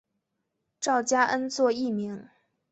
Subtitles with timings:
[0.79, 2.27] 赵佳恩作艺名。